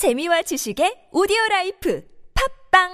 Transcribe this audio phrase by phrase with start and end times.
[0.00, 2.02] 재미와 지식의 오디오 라이프
[2.72, 2.88] 팝빵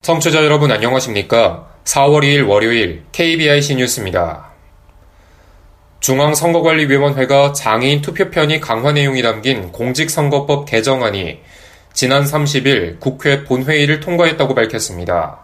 [0.00, 1.68] 청취자 여러분 안녕하십니까?
[1.84, 4.51] 4월 2일 월요일 KBIC 뉴스입니다.
[6.02, 11.38] 중앙선거관리위원회가 장애인 투표 편의 강화 내용이 담긴 공직선거법 개정안이
[11.92, 15.38] 지난 30일 국회 본회의를 통과했다고 밝혔습니다.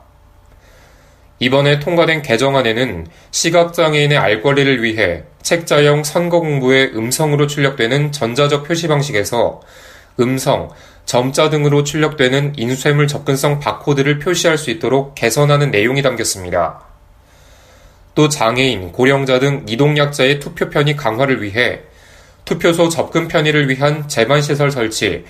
[1.38, 9.60] 이번에 통과된 개정안에는 시각장애인의 알 권리를 위해 책자형 선거 공부에 음성으로 출력되는 전자적 표시 방식에서
[10.18, 10.70] 음성,
[11.04, 16.87] 점자 등으로 출력되는 인쇄물 접근성 바코드를 표시할 수 있도록 개선하는 내용이 담겼습니다.
[18.18, 21.82] 또 장애인, 고령자 등 이동약자의 투표 편의 강화를 위해
[22.46, 25.24] 투표소 접근 편의를 위한 재반시설 설치,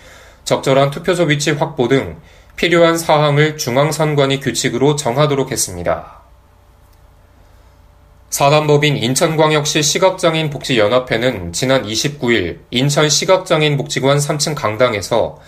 [0.45, 2.16] 적절한 투표소 위치 확보 등
[2.56, 6.22] 필요한 사항을 중앙선관위 규칙으로 정하도록 했습니다.
[8.30, 15.39] 사단법인 인천광역시 시각장애인 복지연합회는 지난 29일 인천 시각장애인 복지관 3층 강당에서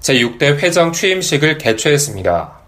[0.00, 2.59] 제6대 회장 취임식을 개최했습니다.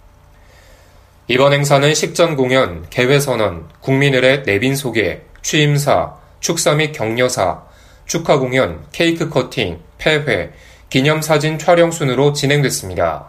[1.28, 7.62] 이번 행사는 식전 공연, 개회선언, 국민을의 내빈 소개, 취임사, 축사 및 격려사,
[8.06, 10.50] 축하 공연, 케이크 커팅, 폐회,
[10.90, 13.28] 기념사진 촬영 순으로 진행됐습니다.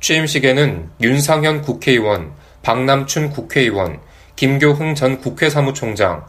[0.00, 3.98] 취임식에는 윤상현 국회의원, 박남춘 국회의원,
[4.36, 6.26] 김교흥 전 국회 사무총장,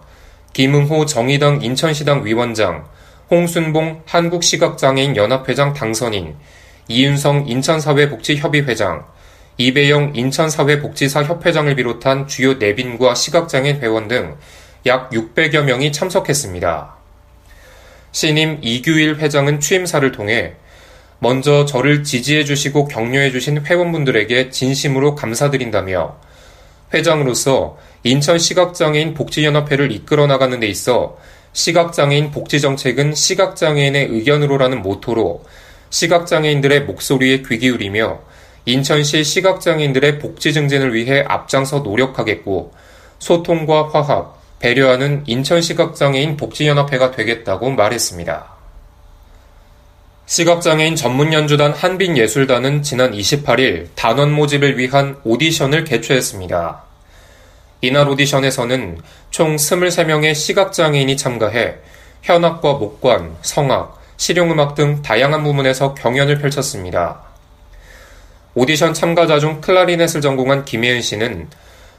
[0.54, 2.88] 김응호 정의당 인천시당 위원장,
[3.30, 6.36] 홍순봉 한국시각장애인 연합회장 당선인,
[6.88, 9.06] 이윤성 인천사회복지협의회장,
[9.58, 14.38] 이배영 인천사회복지사 협회장을 비롯한 주요 내빈과 시각장애인 회원 등
[14.88, 16.96] 약 600여 명이 참석했습니다.
[18.12, 20.54] 신임 이규일 회장은 취임사를 통해
[21.20, 26.16] 먼저 저를 지지해 주시고 격려해 주신 회원분들에게 진심으로 감사드린다며
[26.94, 31.18] 회장으로서 인천 시각장애인 복지연합회를 이끌어 나가는 데 있어
[31.54, 35.44] 시각장애인 복지정책은 시각장애인의 의견으로라는 모토로
[35.90, 38.22] 시각장애인들의 목소리에 귀 기울이며
[38.68, 42.74] 인천시 시각장애인들의 복지 증진을 위해 앞장서 노력하겠고
[43.18, 48.46] 소통과 화합, 배려하는 인천시각장애인 복지연합회가 되겠다고 말했습니다.
[50.26, 56.84] 시각장애인 전문연주단 한빛예술단은 지난 28일 단원 모집을 위한 오디션을 개최했습니다.
[57.80, 59.00] 이날 오디션에서는
[59.30, 61.76] 총 23명의 시각장애인이 참가해
[62.22, 67.27] 현악과 목관, 성악, 실용음악 등 다양한 부문에서 경연을 펼쳤습니다.
[68.60, 71.48] 오디션 참가자 중 클라리넷을 전공한 김혜은 씨는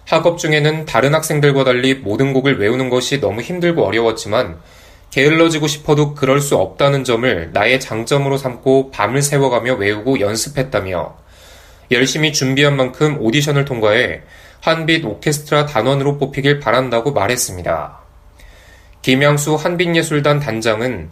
[0.04, 4.58] 학업 중에는 다른 학생들과 달리 모든 곡을 외우는 것이 너무 힘들고 어려웠지만
[5.12, 11.16] 게을러지고 싶어도 그럴 수 없다는 점을 나의 장점으로 삼고 밤을 새워가며 외우고 연습했다며
[11.92, 14.22] 열심히 준비한 만큼 오디션을 통과해
[14.60, 18.00] 한빛 오케스트라 단원으로 뽑히길 바란다고 말했습니다.
[19.02, 21.08] 김양수 한빛예술단 단장은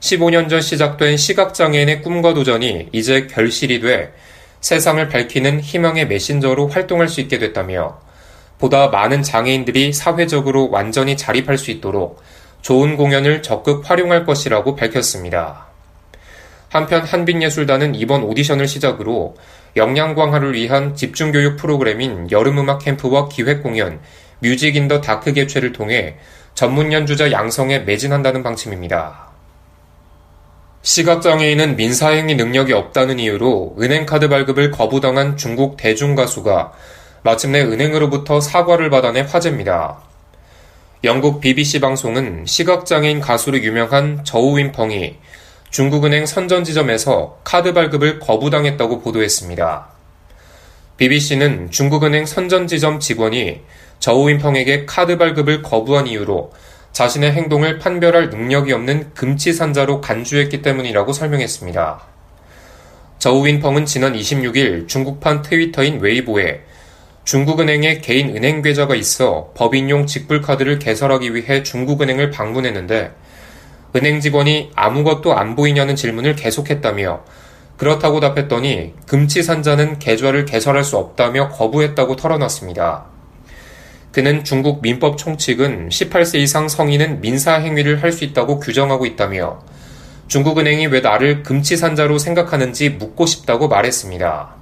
[0.00, 4.12] 15년 전 시작된 시각장애인의 꿈과 도전이 이제 결실이 돼
[4.60, 7.98] 세상을 밝히는 희망의 메신저로 활동할 수 있게 됐다며
[8.58, 12.22] 보다 많은 장애인들이 사회적으로 완전히 자립할 수 있도록
[12.60, 15.66] 좋은 공연을 적극 활용할 것이라고 밝혔습니다.
[16.68, 19.36] 한편 한빛예술단은 이번 오디션을 시작으로
[19.76, 24.00] 역량광화를 위한 집중교육 프로그램인 여름음악 캠프와 기획공연,
[24.40, 26.16] Music in the Dark 개최를 통해
[26.54, 29.29] 전문 연주자 양성에 매진한다는 방침입니다.
[30.82, 36.72] 시각장애인은 민사행위 능력이 없다는 이유로 은행카드 발급을 거부당한 중국 대중가수가
[37.22, 39.98] 마침내 은행으로부터 사과를 받아내 화제입니다.
[41.04, 45.16] 영국 BBC 방송은 시각장애인 가수로 유명한 저우윈펑이
[45.70, 49.86] 중국은행 선전지점에서 카드 발급을 거부당했다고 보도했습니다.
[50.96, 53.60] BBC는 중국은행 선전지점 직원이
[53.98, 56.52] 저우윈펑에게 카드 발급을 거부한 이유로
[56.92, 62.00] 자신의 행동을 판별할 능력이 없는 금치산자로 간주했기 때문이라고 설명했습니다.
[63.18, 66.62] 저우윈펑은 지난 26일 중국판 트위터인 웨이보에
[67.24, 73.12] 중국은행에 개인 은행 계좌가 있어 법인용 직불카드를 개설하기 위해 중국은행을 방문했는데
[73.94, 77.22] 은행 직원이 아무것도 안 보이냐는 질문을 계속했다며
[77.76, 83.19] 그렇다고 답했더니 금치산자는 계좌를 개설할 수 없다며 거부했다고 털어놨습니다.
[84.12, 89.60] 그는 중국 민법 총칙은 18세 이상 성인은 민사 행위를 할 수 있다고 규정하고 있다며
[90.26, 94.54] 중국은행이 왜 나를 금치산자로 생각하는지 묻고 싶다고 말했습니다.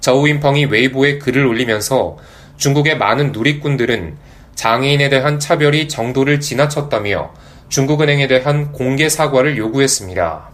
[0.00, 2.18] 저우인펑이 웨이보에 글을 올리면서
[2.56, 4.16] 중국의 많은 누리꾼들은
[4.54, 7.32] 장애인에 대한 차별이 정도를 지나쳤다며
[7.68, 10.50] 중국은행에 대한 공개 사과를 요구했습니다.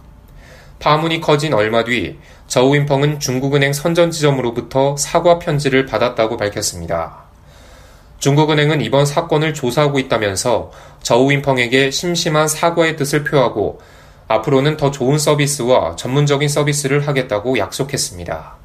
[0.79, 2.17] 파문이 커진 얼마 뒤
[2.47, 7.28] 저우윈펑은 중국은행 선전 지점으로부터 사과 편지를 받았다고 밝혔습니다.
[8.19, 10.71] 중국은행은 이번 사건을 조사하고 있다면서
[11.01, 13.79] 저우윈펑에게 심심한 사과의 뜻을 표하고
[14.27, 18.57] 앞으로는 더 좋은 서비스와 전문적인 서비스를 하겠다고 약속했습니다.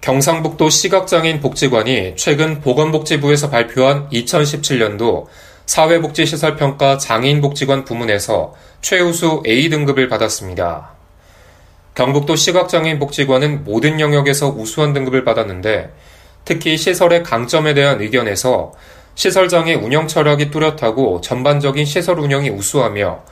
[0.00, 5.26] 경상북도 시각장애인 복지관이 최근 보건복지부에서 발표한 2017년도
[5.66, 10.92] 사회복지시설평가 장애인복지관 부문에서 최우수 A등급을 받았습니다.
[11.94, 15.92] 경북도 시각장애인 복지관은 모든 영역에서 우수한 등급을 받았는데
[16.48, 18.72] 특히 시설의 강점에 대한 의견에서
[19.16, 23.22] 시설장애 운영 철학이 뚜렷하고 전반적인 시설 운영이 우수하며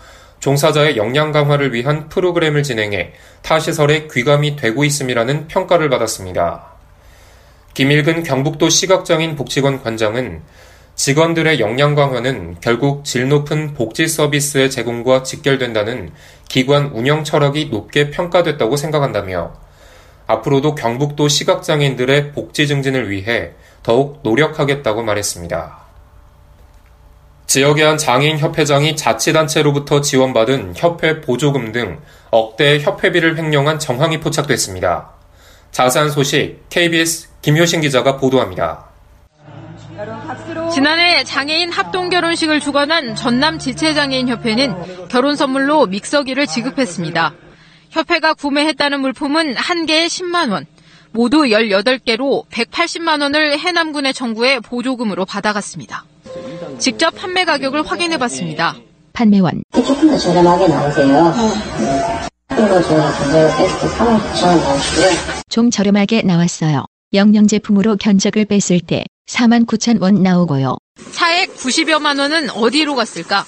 [0.41, 6.67] 종사자의 역량 강화를 위한 프로그램을 진행해 타 시설에 귀감이 되고 있음이라는 평가를 받았습니다.
[7.73, 10.43] 김일근 경북도 시각장애인 복지관 관장은
[10.95, 16.13] 직원들의 역량 강화는 결국 질 높은 복지 서비스의 제공과 직결된다는
[16.51, 19.66] 기관 운영 철학이 높게 평가됐다고 생각한다며
[20.27, 23.53] 앞으로도 경북도 시각장애인들의 복지 증진을 위해
[23.83, 25.87] 더욱 노력하겠다고 말했습니다.
[27.47, 32.01] 지역의 한 장애인 협회장이 자치단체로부터 지원받은 협회 보조금 등
[32.31, 35.11] 억대의 협회비를 횡령한 정황이 포착됐습니다.
[35.71, 38.87] 자세한 소식 KBS 김효신 기자가 보도합니다.
[40.73, 47.33] 지난해 장애인 합동 결혼식을 주관한 전남 지체장애인 협회는 결혼 선물로 믹서기를 지급했습니다.
[47.97, 50.67] 협회가 구매했다는 물품은 한 개에 10만 원,
[51.13, 56.05] 모두 18개로 180만 원을 해남군에 청구해 보조금으로 받아갔습니다.
[56.79, 58.77] 직접 판매 가격을 확인해 봤습니다.
[59.15, 59.63] 판매원.
[59.73, 61.35] 조금 더 저렴하게 나오세요.
[62.53, 65.09] 이거 저희가 가격 베스트 3만 9천 원 나오시고요.
[65.49, 66.85] 좀 저렴하게 나왔어요.
[67.15, 70.77] 영양 제품으로 견적을 뺐을 때 4만 9천 원 나오고요.
[71.13, 73.47] 차액 90여만 원은 어디로 갔을까?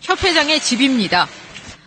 [0.00, 1.28] 협회장의 집입니다.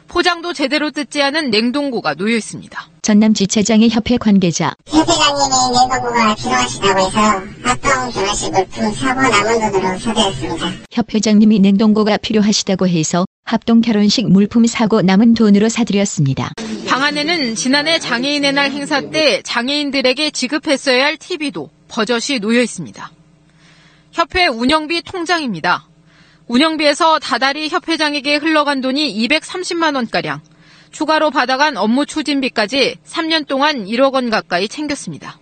[0.10, 2.90] 포장도 제대로 뜯지 않은 냉동고가 놓여 있습니다.
[3.04, 4.74] 전남 지체장의 협회 관계자.
[4.90, 10.72] 협회장님이 냉동고가 필요하시다고 해서 합동 결혼식 물품 사고 남은 돈으로 소개했습니다.
[10.92, 16.54] 협회장님이 냉동고가 필요하시다고 해서 합동 결혼식 물품 사고 남은 돈으로 사드렸습니다.
[16.88, 23.12] 방 안에는 지난해 장애인의 날 행사 때 장애인들에게 지급했어야 할 TV도 버젓이 놓여 있습니다.
[24.12, 25.89] 협회 운영비 통장입니다.
[26.50, 30.42] 운영비에서 다달이 협회장에게 흘러간 돈이 230만 원가량,
[30.92, 35.38] 추가로 받아간 업무 추진비까지 3년 동안 1억 원 가까이 챙겼습니다.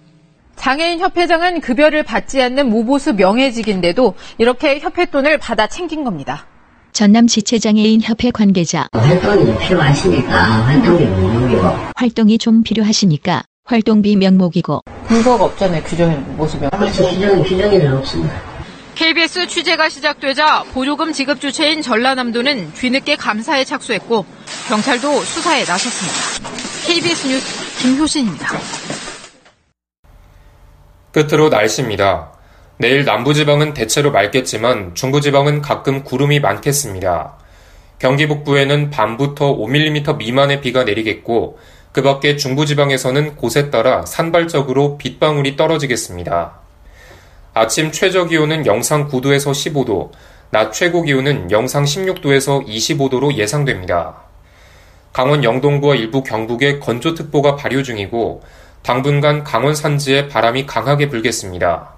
[0.58, 6.46] 장애인 협회장은 급여를 받지 않는 무보수 명예직인데도 이렇게 협회 돈을 받아 챙긴 겁니다.
[6.92, 8.90] 전남 지체장애인 협회 관계자.
[8.92, 16.70] 활동이 필요하시니까 활동비 명목이고 활동이 좀 필요하시니까 활동비 명목이고 근거가 없잖아요, 규정에 모습에.
[16.70, 17.08] 그렇죠.
[17.08, 18.47] 규정, 규정에는 없습니다.
[18.98, 24.26] KBS 취재가 시작되자 보조금 지급 주체인 전라남도는 뒤늦게 감사에 착수했고
[24.70, 26.88] 경찰도 수사에 나섰습니다.
[26.88, 28.48] KBS 뉴스 김효신입니다.
[31.12, 32.32] 끝으로 날씨입니다.
[32.78, 37.38] 내일 남부지방은 대체로 맑겠지만 중부지방은 가끔 구름이 많겠습니다.
[38.00, 41.60] 경기 북부에는 밤부터 5mm 미만의 비가 내리겠고
[41.92, 46.67] 그 밖에 중부지방에서는 곳에 따라 산발적으로 빗방울이 떨어지겠습니다.
[47.58, 50.12] 아침 최저 기온은 영상 9도에서 15도,
[50.52, 54.14] 낮 최고 기온은 영상 16도에서 25도로 예상됩니다.
[55.12, 58.44] 강원 영동구와 일부 경북에 건조특보가 발효 중이고
[58.84, 61.94] 당분간 강원 산지에 바람이 강하게 불겠습니다.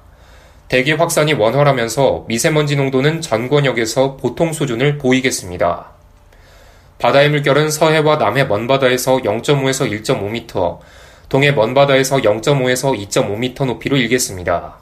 [0.69, 5.87] 대기 확산이 원활하면서 미세먼지 농도는 전 권역에서 보통 수준을 보이겠습니다.
[6.99, 10.79] 바다의 물결은 서해와 남해 먼바다에서 0.5에서 1.5m,
[11.27, 14.78] 동해 먼바다에서 0.5에서 2.5m 높이로 일겠습니다.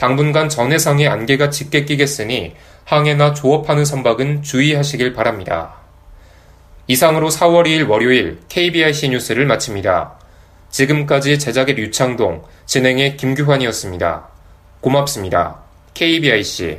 [0.00, 2.54] 당분간 전 해상에 안개가 짙게 끼겠으니
[2.86, 5.74] 항해나 조업하는 선박은 주의하시길 바랍니다.
[6.86, 10.14] 이상으로 4월 2일 월요일 KBIC 뉴스를 마칩니다.
[10.70, 14.26] 지금까지 제작의 류창동, 진행의 김규환이었습니다.
[14.80, 15.58] 고맙습니다.
[15.92, 16.78] KBIC